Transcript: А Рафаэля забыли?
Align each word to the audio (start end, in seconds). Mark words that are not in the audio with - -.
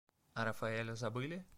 А 0.33 0.45
Рафаэля 0.45 0.95
забыли? 0.95 1.43